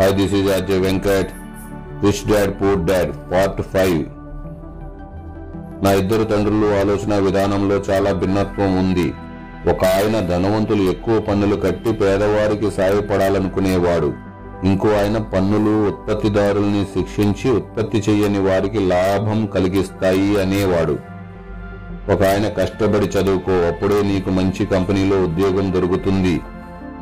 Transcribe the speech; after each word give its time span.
Hi 0.00 0.14
this 0.18 0.34
is 0.36 0.46
Ajay 0.56 0.78
Venkat 0.84 1.30
rich 2.04 2.20
dad 2.28 2.52
poor 2.58 2.78
dad 2.90 3.10
part 3.30 3.58
five 3.72 3.98
నా 5.84 5.90
ఇద్దరు 6.00 6.24
తండ్రులు 6.30 6.68
ఆలోచన 6.78 7.18
విధానంలో 7.26 7.76
చాలా 7.88 8.10
భిన్నత్వం 8.22 8.70
ఉంది. 8.82 9.04
ఒక 9.72 9.82
ఆయన 9.96 10.16
ధనవంతులు 10.30 10.84
ఎక్కువ 10.92 11.16
పన్నులు 11.20 11.56
కట్టి 11.64 11.92
పేదవారికి 12.02 12.68
సాయపడాలనుకునేవాడు. 12.78 14.10
ఇంకో 14.70 14.88
ఆయన 15.00 15.18
పన్నులు 15.34 15.74
ఉత్పత్తిదారుల్ని 15.90 16.84
శిక్షించి 16.94 17.50
ఉత్పత్తి 17.58 18.00
చేయని 18.08 18.42
వారికి 18.48 18.82
లాభం 18.94 19.42
కలిగిస్తాయి 19.56 20.30
అనేవాడు. 20.44 20.96
ఒక 22.14 22.20
ఆయన 22.30 22.48
కష్టపడి 22.60 23.10
చదువుకో 23.16 23.58
అప్పుడే 23.70 24.00
నీకు 24.12 24.32
మంచి 24.40 24.64
కంపెనీలో 24.74 25.18
ఉద్యోగం 25.28 25.68
దొరుకుతుంది. 25.76 26.34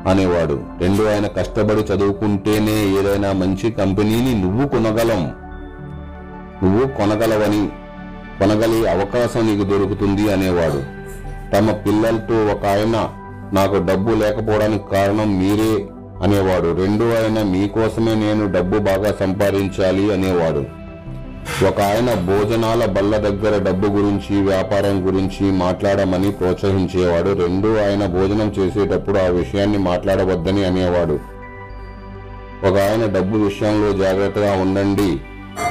అనేవాడు 0.07 0.61
రెండు 0.80 1.02
ఆయన 1.02 1.27
కష్టపడి 1.27 1.80
చదువుకుంటేనే 1.80 2.89
ఏదైనా 2.98 3.33
మంచి 3.33 3.70
కంపెనీని 3.70 4.43
నువ్వు 4.43 4.69
కొనగలం. 4.69 5.33
నువ్వు 6.62 6.89
కొనగలవని 6.89 7.69
కొనగలి 8.39 8.89
అవకాశం 8.89 9.47
నీకు 9.47 9.69
దొరుకుతుంది 9.69 10.33
అనేవాడు. 10.33 10.83
తమ 11.56 11.70
పిల్లలతో 11.70 12.47
ఒక 12.47 12.66
ఆయన 12.66 13.09
నాకు 13.53 13.75
డబ్బు 13.75 14.11
లేకపోవడానికి 14.11 14.84
కారణం 14.92 15.39
మీరే 15.39 15.89
అనేవాడు. 16.23 16.75
రెండు 16.75 17.05
ఆయన 17.05 17.42
మీకోసమే 17.42 18.15
నేను 18.15 18.53
డబ్బు 18.53 18.78
బాగా 18.78 19.12
సంపాదించాలి 19.20 20.12
అనేవాడు. 20.12 20.78
ఒక 21.66 21.80
ఆయన 21.80 22.15
భోజనాల 22.15 22.84
బల్ల 22.84 23.16
దగ్గర 23.16 23.62
డబ్బు 23.62 23.87
గురించి 23.87 24.43
వ్యాపారం 24.43 25.06
గురించి 25.06 25.52
మాట్లాడమని 25.52 26.30
ప్రోత్సహించేవాడు. 26.30 27.33
రెండు 27.43 27.69
ఆయన 27.84 28.06
భోజనం 28.06 28.55
చేసేటప్పుడు 28.59 29.19
ఆ 29.19 29.27
విషయాన్ని 29.27 29.79
మాట్లాడవద్దని 29.79 30.64
అనేవాడు. 30.64 31.19
ఒక 32.67 32.78
ఆయన 32.78 33.06
డబ్బు 33.06 33.39
విషయంలో 33.39 33.92
జాగ్రత్తగా 33.92 34.53
ఉండండి. 34.53 35.20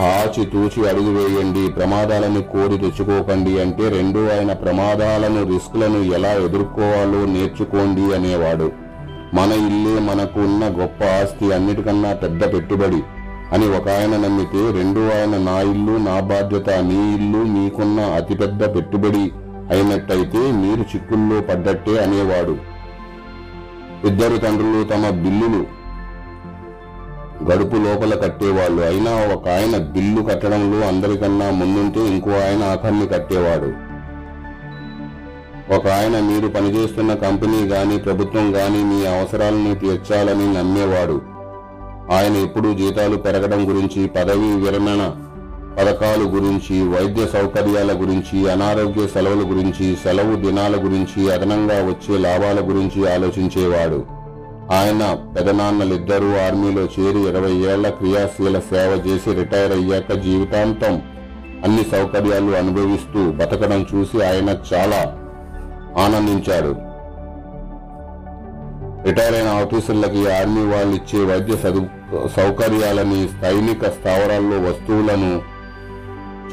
ఆచి 0.03 0.45
తూచి 0.45 0.89
అడుగు 0.89 1.17
వేయండి. 1.17 1.71
ప్రమాదాలను 1.71 2.43
కోరి 2.43 2.77
తెచ్చుకోకండి 2.77 3.61
అంటే 3.61 3.89
రెండు 3.89 4.33
ఆయన 4.33 4.53
ప్రమాదాలను 4.53 5.47
రిస్క్లను 5.47 6.13
ఎలా 6.13 6.33
ఎదుర్కోవాలో 6.33 7.25
నేర్చుకోండి 7.25 8.15
అనేవాడు. 8.15 8.71
మన 9.33 9.51
ఇల్లే 9.51 9.99
మనకు 9.99 10.39
ఉన్న 10.39 10.81
గొప్ప 10.81 11.03
ఆస్తి 11.03 11.53
అన్నిటికన్నా 11.53 12.13
పెద్ద 12.13 12.53
పెట్టుబడి. 12.53 13.03
అని 13.53 13.65
ఒక 13.77 13.89
ఆయన 13.89 14.17
నమ్మితే 14.17 14.71
రెండు 14.71 14.99
ఆయన 14.99 15.37
నా 15.37 15.61
ఇల్లు 15.61 15.91
నా 15.91 16.19
బాధ్యత 16.19 16.69
నీ 16.69 17.15
ఇల్లు 17.15 17.37
మీకున్న 17.37 17.99
అతిపెద్ద 17.99 18.75
పెట్టుబడి 18.75 19.31
అయినట్టయితే 19.69 20.51
మీరు 20.51 20.81
చిక్కుల్లో 20.81 21.41
పడ్డట్టే 21.41 22.03
అనేవాడు. 22.03 22.55
ఇద్దరు 24.07 24.37
తండ్రులు 24.37 24.83
తమ 24.83 25.09
బిల్లులు 25.09 25.77
గడుపు 27.51 27.75
లోపల 27.75 28.13
కట్టేవాళ్ళు. 28.15 28.81
అయినా 28.81 29.33
ఒక 29.33 29.47
ఆయన 29.47 29.77
బిల్లు 29.77 30.21
కట్టడంలో 30.21 30.87
అందరికన్నా 30.87 31.49
ముందుంటే 31.49 31.99
ఇంకో 31.99 32.31
ఆయన 32.31 32.63
ఆఖరిని 32.63 33.07
కట్టేవాడు. 33.07 33.71
ఒక 35.75 35.87
ఆయన 35.87 36.19
మీరు 36.19 36.47
పనిచేస్తున్న 36.47 37.13
కంపెనీ 37.13 37.65
గాని 37.67 37.97
ప్రభుత్వం 37.97 38.55
గాని 38.55 38.83
మీ 38.83 39.05
అవసరాలను 39.05 39.75
తీర్చాలని 39.75 40.53
నమ్మేవాడు. 40.53 41.36
ఆయన 42.11 42.35
ఎప్పుడూ 42.35 42.73
జీతాలు 42.73 43.15
పెరగడం 43.15 43.69
గురించి 43.69 44.07
పదవీ 44.07 44.55
విరమణ 44.55 45.11
పథకాలు 45.77 46.23
గురించి 46.23 46.87
వైద్య 46.87 47.25
సౌకర్యాల 47.25 47.91
గురించి 48.01 48.51
అనారోగ్య 48.51 49.07
సెలవుల 49.07 49.49
గురించి 49.49 49.95
సెలవు 49.95 50.35
దినాల 50.35 50.75
గురించి 50.75 51.31
అదనంగా 51.31 51.85
వచ్చే 51.85 52.17
లాభాల 52.17 52.59
గురించి 52.69 53.13
ఆలోచించేవాడు. 53.13 54.05
ఆయన 54.73 55.17
పెదనాన్నలిద్దరూ 55.35 56.37
ఆర్మీలో 56.37 56.81
చేరి 56.81 57.19
ఇరవై 57.19 57.53
ఏళ్ళ 57.53 57.89
క్రియాశీల 57.89 58.59
సేవ 58.59 59.03
చేసి 59.07 59.33
రిటైర్ 59.33 59.71
అయ్యాక 59.71 60.13
జీవితాంతం 60.13 61.01
అన్ని 61.65 61.85
సౌకర్యాలు 61.91 62.51
అనుభవిస్తూ 62.51 63.31
బతకడం 63.31 63.85
చూసి 63.95 64.25
ఆయన 64.25 64.49
చాలా 64.49 65.17
ఆనందించాడు. 65.97 66.86
రిటైర్ 69.05 69.35
అయిన 69.35 69.47
ఆఫీసర్లకి 69.47 70.31
ఆర్మీ 70.31 70.73
వాళ్ళు 70.73 70.95
ఇచ్చే 70.95 71.25
వైద్య 71.25 71.57
సదు 71.57 71.87
సౌకర్యాలని 72.35 73.29
సైనిక 73.41 73.85
స్థావరాల్లో 73.85 74.69
వస్తువులను 74.69 75.41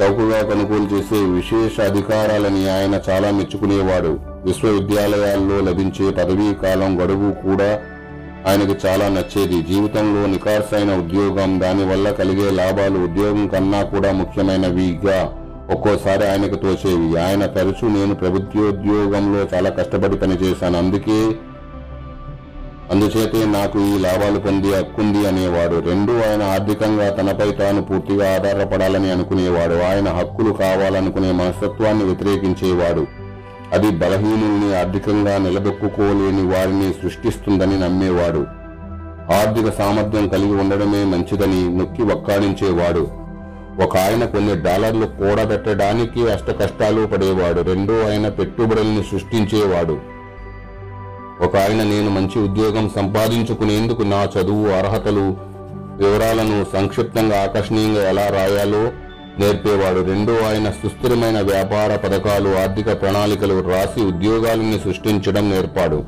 చౌకగా 0.01 0.43
కొనుగోలు 0.43 0.95
చేసే 0.95 1.25
విశేష 1.25 1.81
అధికారాలని 1.81 2.71
ఆయన 2.71 3.01
చాలా 3.11 3.31
మెచ్చుకునేవాడు. 3.31 4.19
విశ్వవిద్యాలయాల్లో 4.45 5.61
లభించే 5.61 6.11
పదవీ 6.11 6.55
కాలం 6.55 7.05
గడువు 7.05 7.31
కూడా 7.33 7.81
ఆయనకు 8.47 8.87
చాలా 8.87 9.09
నచ్చేది. 9.09 9.63
జీవితంలో 9.63 10.27
నికార్సైన 10.27 10.97
ఉద్యోగం 10.97 11.61
దానివల్ల 11.61 12.11
కలిగే 12.11 12.51
లాభాలు 12.51 12.99
ఉద్యోగం 12.99 13.49
కన్నా 13.49 13.83
కూడా 13.83 14.13
ముఖ్యమైనవిగా 14.13 15.33
ఒక్కోసారి 15.73 16.31
ఆయనకు 16.31 16.55
తోచేవి. 16.55 17.17
ఆయన 17.17 17.47
తరచూ 17.47 17.89
నేను 17.89 18.15
ప్రభుత్వోద్యోగంలో 18.15 19.57
చాలా 19.57 19.71
కష్టపడి 19.71 20.17
పనిచేశాను. 20.17 20.79
అందుకే 20.79 21.35
అందుచేతే 22.91 23.47
నాకు 23.47 23.79
ఈ 23.81 23.99
లాభాలు 23.99 24.39
పొంది 24.39 24.75
హక్కుంది 24.75 25.29
అనేవాడు. 25.29 25.77
రెండు 25.89 26.13
ఆయన 26.13 26.43
ఆర్థికంగా 26.43 27.11
తనపై 27.11 27.51
తాను 27.51 27.83
పూర్తిగా 27.83 28.35
ఆధారపడాలని 28.35 29.11
అనుకునేవాడు. 29.11 29.75
ఆయన 29.75 30.09
హక్కులు 30.09 30.53
కావాలనుకునే 30.53 31.33
మనస్తత్వాన్ని 31.33 32.05
వ్యతిరేకించేవాడు. 32.05 33.07
అది 33.73 33.91
బలహీనుల్ని 33.91 34.77
ఆర్థికంగా 34.77 35.39
నిలదొక్కుకోలేని 35.39 36.43
వారిని 36.55 36.93
సృష్టిస్తుందని 36.93 37.81
నమ్మేవాడు. 37.81 38.47
ఆర్థిక 39.35 39.73
సామర్థ్యం 39.79 40.29
కలిగి 40.29 40.53
ఉండడమే 40.53 41.05
మంచిదని 41.05 41.79
నొక్కి 41.79 42.03
వక్కాడించేవాడు 42.03 43.09
ఒక 43.85 43.97
ఆయన 43.97 44.25
కొన్ని 44.25 44.63
డాలర్లు 44.63 45.07
కూడబెట్టడానికి 45.07 46.31
అష్ట 46.31 46.51
కష్టాలు 46.51 47.07
పడేవాడు. 47.07 47.61
రెండో 47.61 48.11
ఆయన 48.11 48.29
పెట్టుబడుల్ని 48.29 49.03
సృష్టించేవాడు. 49.03 50.14
ఒక 51.43 51.57
ఆయన 51.57 51.83
నేను 51.83 52.11
మంచి 52.11 52.39
ఉద్యోగం 52.39 52.91
సంపాదించుకునేందుకు 52.97 54.03
నా 54.03 54.25
చదువు 54.25 54.69
అర్హతలు 54.69 55.37
వివరాలను 55.97 56.67
సంక్షిప్తంగా 56.73 57.43
ఆకర్షణీయంగా 57.43 58.09
ఎలా 58.09 58.29
రాయాలో 58.29 58.91
నేర్పేవాడు. 59.39 60.01
రెండో 60.01 60.33
ఆయన 60.33 60.71
సుస్థిరమైన 60.71 61.41
వ్యాపార 61.41 61.97
పథకాలు 61.97 62.57
ఆర్థిక 62.57 63.03
ప్రణాళికలు 63.03 63.61
రాసి 63.61 64.01
ఉద్యోగాలని 64.03 64.79
సృష్టించడం 64.79 65.51
నేర్పాడు. 65.51 66.05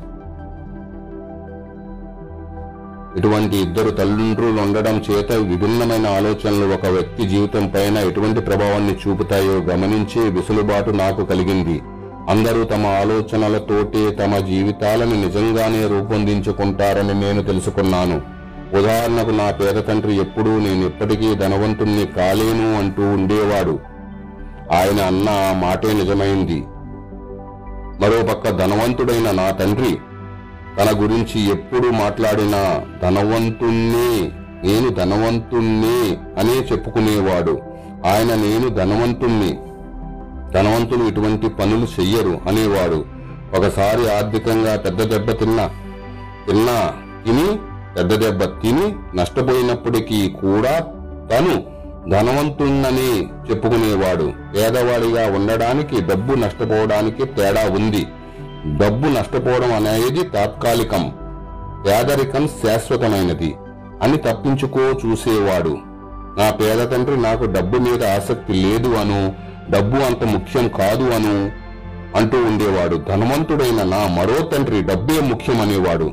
ఇటువంటి 3.19 3.57
ఇద్దరు 3.57 3.89
తల్లిదండ్రులు 3.89 4.61
ఉండడం 4.61 5.03
చేత 5.11 5.31
విభిన్నమైన 5.31 6.07
ఆలోచనలు 6.07 6.73
ఒక 6.73 6.85
వ్యక్తి 6.85 7.27
జీవితం 7.27 7.67
పైన 7.67 7.97
ఎటువంటి 7.97 8.41
ప్రభావాన్ని 8.41 8.93
చూపుతాయో 8.93 9.55
గమనించే 9.59 10.29
వెసులుబాటు 10.29 10.89
నాకు 10.89 11.25
కలిగింది. 11.25 11.81
అందరూ 12.29 12.63
తమ 12.63 12.85
ఆలోచనలతోటే 12.85 14.11
తమ 14.11 14.37
జీవితాలను 14.37 15.25
నిజంగానే 15.25 15.87
రూపొందించుకుంటారని 15.87 17.13
నేను 17.13 17.43
తెలుసుకున్నాను. 17.43 18.21
ఉదాహరణకు 18.79 19.29
నా 19.29 19.51
పేద 19.51 19.83
తండ్రి 19.83 20.15
ఎప్పుడూ 20.15 20.59
నేను 20.59 20.85
ఎప్పటికీ 20.85 21.35
ధనవంతుణ్ణి 21.35 22.05
కాలేను 22.05 22.77
అంటూ 22.77 23.01
ఉండేవాడు. 23.01 23.79
ఆయన 24.71 25.01
అన్న 25.01 25.29
ఆ 25.29 25.53
మాటే 25.53 25.93
నిజమైంది. 25.93 26.63
మరోపక్క 28.01 28.49
ధనవంతుడైన 28.49 29.31
నా 29.31 29.51
తండ్రి 29.51 29.97
తన 30.79 31.03
గురించి 31.03 31.49
ఎప్పుడు 31.49 31.87
మాట్లాడినా 31.87 32.81
ధనవంతుణ్ణే 33.01 34.31
నేను 34.63 34.89
ధనవంతుణ్ణే 34.89 36.17
అనే 36.39 36.59
చెప్పుకునేవాడు. 36.71 37.59
ఆయన 38.05 38.27
నేను 38.27 38.69
ధనవంతుణ్ణి. 38.69 39.57
ధనవంతులు 40.53 41.03
ఇటువంటి 41.03 41.49
పనులు 41.49 41.87
చెయ్యరు 41.95 42.35
అనేవాడు. 42.47 42.99
ఒకసారి 43.57 44.03
ఆర్థికంగా 44.11 44.75
పెద్ద 44.77 45.01
దెబ్బ 45.01 45.31
తిన్నా 45.31 45.65
తిన్నా 46.47 46.77
తిని 47.25 47.47
పెద్ద 47.97 48.13
దెబ్బ 48.13 48.43
తిని 48.43 48.87
నష్టపోయినప్పటికీ 49.17 50.29
కూడా 50.29 50.73
తను 51.31 51.55
ధనవంతుణ్ణని 52.11 53.11
చెప్పుకునేవాడు. 53.47 54.27
పేదవాడిగా 54.55 55.23
ఉండడానికి 55.31 56.01
డబ్బు 56.01 56.33
నష్టపోవడానికి 56.33 57.25
తేడా 57.25 57.63
ఉంది. 57.69 58.03
డబ్బు 58.81 59.07
నష్టపోవడం 59.07 59.73
అనేది 59.73 60.23
తాత్కాలికం 60.23 61.03
పేదరికం 61.85 62.47
శాశ్వతమైనది 62.47 63.55
అని 64.03 64.17
తప్పించుకో 64.17 64.85
చూసేవాడు. 65.03 65.73
నా 66.39 66.47
పేద 66.49 66.79
తండ్రి 66.91 67.17
నాకు 67.21 67.45
డబ్బు 67.45 67.77
మీద 67.77 68.01
ఆసక్తి 68.05 68.53
లేదు 68.53 68.87
అను 68.87 69.19
డబ్బు 69.69 69.97
అంత 69.97 70.23
ముఖ్యం 70.23 70.67
కాదు 70.67 71.03
అను 71.03 71.51
అంటూ 72.15 72.37
ఉండేవాడు. 72.37 72.95
ధనవంతుడైన 72.95 73.83
నా 73.83 74.07
మరో 74.07 74.41
తండ్రి 74.41 74.81
డబ్బే 74.81 75.19
ముఖ్యం 75.19 75.61
అనేవాడు. 75.61 76.11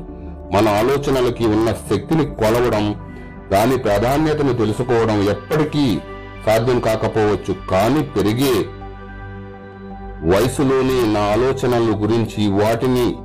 మన 0.53 0.69
ఆలోచనలకి 0.69 1.45
ఉన్న 1.45 1.71
శక్తిని 1.71 2.25
కొలవడం 2.25 2.95
దాని 3.51 3.77
ప్రాధాన్యతను 3.77 4.53
తెలుసుకోవడం 4.53 5.29
ఎప్పటికీ 5.29 5.99
సాధ్యం 6.45 6.79
కాకపోవచ్చు. 6.79 7.55
కానీ 7.71 8.01
పెరిగే 8.03 8.65
వయసులోనే 10.23 11.13
నా 11.13 11.19
ఆలోచనల 11.19 12.01
గురించి 12.01 12.47
వాటిని 12.47 13.15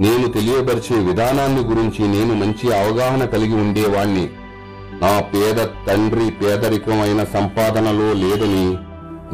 నేను 0.00 0.28
తెలియపరిచే 0.28 0.96
విధానాన్ని 0.98 1.60
గురించి 1.60 2.08
నేను 2.08 2.34
మంచి 2.34 2.76
అవగాహన 2.76 3.24
కలిగి 3.24 3.54
ఉండేవాణ్ణి. 3.54 4.28
నా 5.02 5.20
పేద 5.20 5.66
తండ్రి 5.86 6.30
పేదరికమైన 6.30 7.24
సంపాదనలో 7.24 8.12
లేదని 8.12 8.76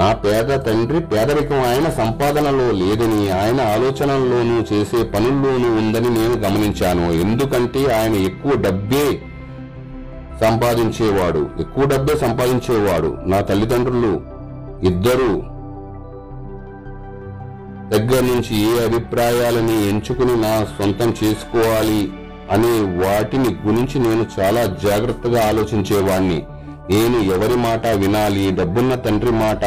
నా 0.01 0.09
పేద 0.13 0.51
తండ్రి 0.67 1.01
పేదరికం 1.01 1.61
ఆయన 1.71 1.87
సంపాదనలో 1.91 2.67
లేదని 2.83 3.23
ఆయన 3.39 3.61
ఆలోచనల్లోనూ 3.73 4.57
చేసే 4.71 5.01
పనుల్లోనూ 5.15 5.69
ఉందని 5.81 6.11
నేను 6.19 6.37
గమనించాను. 6.45 7.07
ఎందుకంటే 7.25 7.83
ఆయన 7.99 8.15
ఎక్కువ 8.29 8.53
డబ్బే 8.67 9.07
సంపాదించేవాడు 10.45 11.43
ఎక్కువ 11.61 11.85
డబ్బే 11.85 12.15
సంపాదించేవాడు. 12.17 13.11
నా 13.27 13.41
తల్లిదండ్రులు 13.41 14.13
ఇద్దరు 14.91 15.33
దగ్గర 17.93 18.21
నుంచి 18.31 18.55
ఏ 18.71 18.73
అభిప్రాయాలని 18.87 19.77
ఎంచుకుని 19.89 20.37
నా 20.37 20.55
సొంతం 20.79 21.13
చేసుకోవాలి 21.21 22.03
అనే 22.55 22.75
వాటిని 23.03 23.51
గురించి 23.67 23.97
నేను 24.07 24.25
చాలా 24.39 24.63
జాగ్రత్తగా 24.87 25.41
ఆలోచించేవాణ్ణి. 25.49 26.41
నేను 26.93 27.19
ఎవరి 27.35 27.57
మాట 27.65 27.87
వినాలి 28.03 28.45
డబ్బున్న 28.51 28.95
తండ్రి 29.05 29.33
మాట 29.33 29.65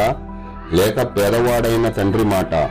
లేక 0.72 1.02
పేదవాడైన 1.02 1.88
తండ్రి 1.88 2.24
మాట. 2.24 2.70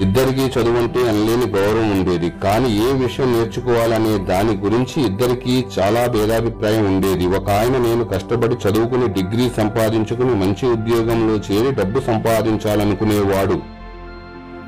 ఇద్దరికీ 0.00 0.60
చదువంటే 0.60 1.08
అనలేని 1.08 1.46
గౌరవం 1.46 1.90
ఉండేది. 1.90 2.30
కానీ 2.30 2.76
ఏ 2.76 2.92
విషయం 2.92 3.32
నేర్చుకోవాలనే 3.32 4.18
దాని 4.18 4.56
గురించి 4.56 5.02
ఇద్దరికీ 5.06 5.64
చాలా 5.78 6.06
భేదాభిప్రాయం 6.06 6.86
ఉండేది. 6.86 7.26
ఒక 7.26 7.50
ఆయన 7.50 7.76
నేను 7.76 8.04
కష్టపడి 8.04 8.68
చదువుకుని 8.68 9.08
డిగ్రీ 9.08 9.50
సంపాదించుకుని 9.56 10.34
మంచి 10.34 10.68
ఉద్యోగంలో 10.68 11.34
చేరి 11.34 11.74
డబ్బు 11.74 12.00
సంపాదించాలనుకునేవాడు. 12.00 13.58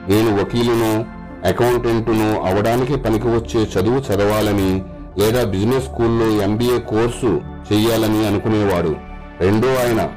నేను 0.08 0.40
వకీలును 0.40 1.05
అకౌంటెంటును 1.48 2.43
అవడానికి 2.43 2.96
పనికి 2.96 3.26
వచ్చే 3.26 3.62
చదువు 3.62 3.98
చదవాలని 3.98 4.82
లేదా 5.19 5.44
బిజినెస్ 5.44 5.84
స్కూల్లో 5.84 6.43
ఎంబీఏ 6.43 6.78
కోర్సు 6.78 7.40
చేయాలని 7.72 8.26
అనుకునేవాడు. 8.26 8.96
రెండో 9.40 9.69
ఆయన 9.69 10.08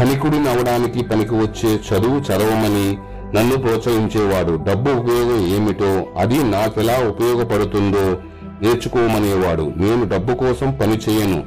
ధనికుడిని 0.00 0.50
అవడానికి 0.50 1.02
పనికి 1.02 1.34
వచ్చే 1.34 1.76
చదువు 1.76 2.18
చదవమని 2.18 2.98
నన్ను 3.36 3.56
ప్రోత్సహించేవాడు. 3.56 4.64
డబ్బు 4.64 4.90
ఉపయోగం 4.90 5.46
ఏమిటో 5.46 6.06
అది 6.18 6.44
నాకెలా 6.44 7.08
ఉపయోగపడుతుందో 7.08 8.18
నేర్చుకోమనేవాడు. 8.62 9.72
నేను 9.76 10.08
డబ్బు 10.08 10.34
కోసం 10.34 10.78
పని 10.80 10.96
చేయను. 10.96 11.46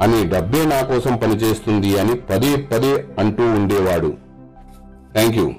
అని 0.00 0.24
డబ్బే 0.24 0.66
నా 0.66 0.82
కోసం 0.82 1.16
పనిచేస్తుంది 1.16 1.98
అని 1.98 2.14
పదే 2.14 2.56
పదే 2.56 3.04
అంటూ 3.18 3.42
ఉండేవాడు. 3.42 4.14
Thank 5.12 5.36
you 5.36 5.52